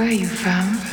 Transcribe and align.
Where 0.00 0.08
are 0.08 0.12
you 0.12 0.28
from? 0.28 0.89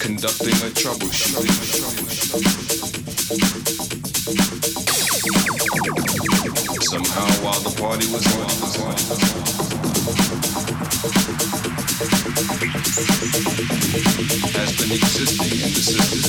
Conducting 0.00 0.54
a 0.66 0.70
troubleshoot. 0.72 1.44
Somehow 6.82 7.28
while 7.44 7.60
the 7.60 7.70
party 7.78 8.06
was 8.10 8.26
on, 8.34 8.48
has 14.52 14.70
been 14.78 14.92
existing 14.92 15.52
in 15.52 15.70
the 15.74 15.82
system. 15.82 16.20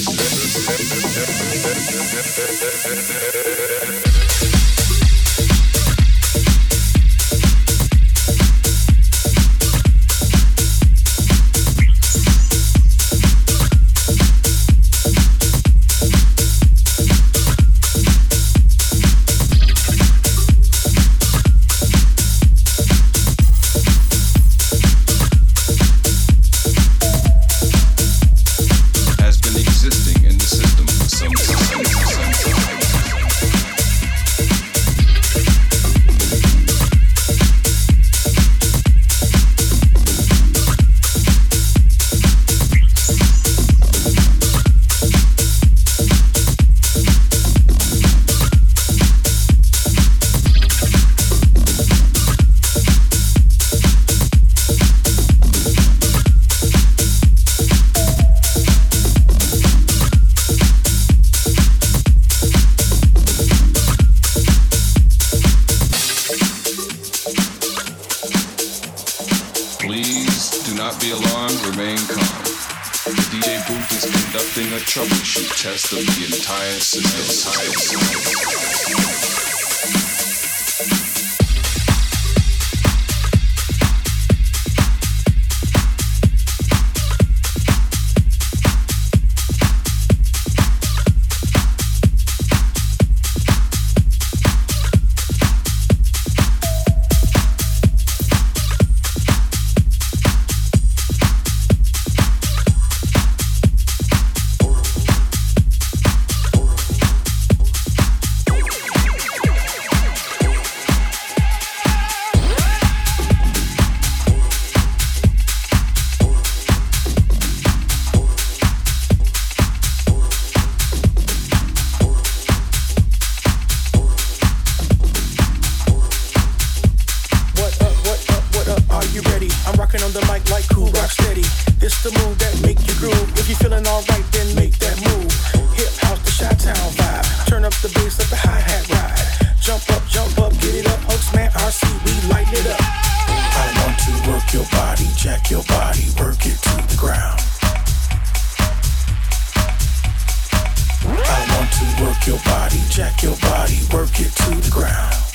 Jack 152.22 152.28
your 152.28 152.54
body, 152.54 152.80
jack 152.90 153.24
your 153.24 153.38
body, 153.38 153.80
work 153.92 154.20
it 154.20 154.32
to 154.36 154.56
the 154.62 154.70
ground. 154.70 155.31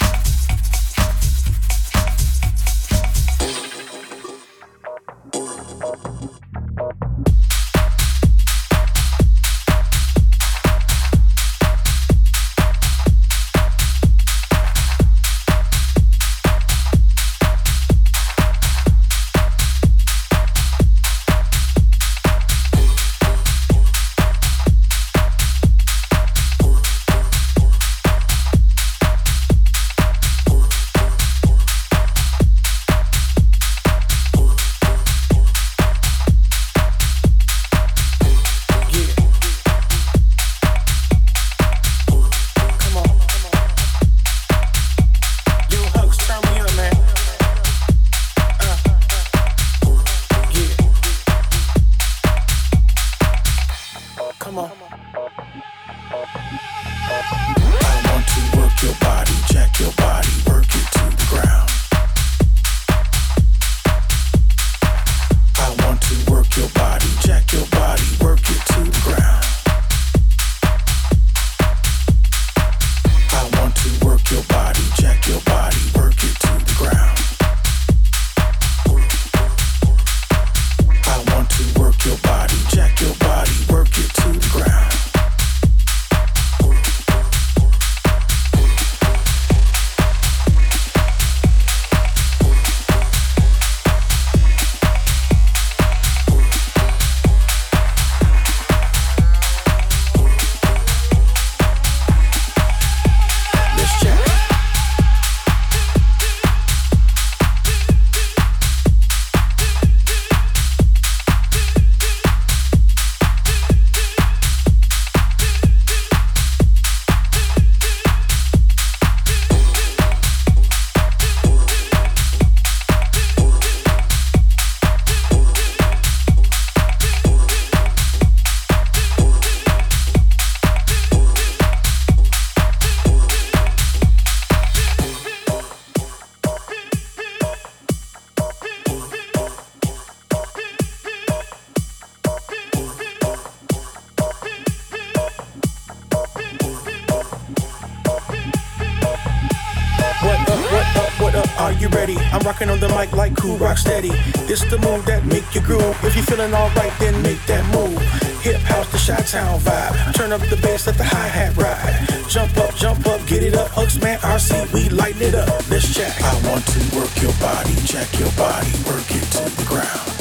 We 164.77 164.91
lighten 164.91 165.22
it 165.22 165.35
up. 165.35 165.70
Let's 165.70 165.93
check. 165.95 166.14
I 166.22 166.35
want 166.49 166.66
to 166.66 166.81
work 166.97 167.22
your 167.22 167.33
body, 167.41 167.74
check 167.87 168.09
your 168.18 168.31
body, 168.33 168.70
work 168.85 169.09
it 169.09 169.24
to 169.37 169.45
the 169.57 169.64
ground. 169.64 170.12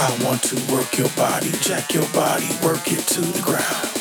I 0.00 0.24
want 0.24 0.42
to 0.44 0.72
work 0.72 0.96
your 0.96 1.10
body, 1.16 1.50
check 1.60 1.92
your 1.92 2.08
body, 2.10 2.48
work 2.62 2.92
it 2.92 3.04
to 3.14 3.20
the 3.20 3.42
ground. 3.42 3.97